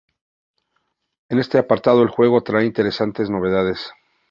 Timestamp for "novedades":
3.29-3.91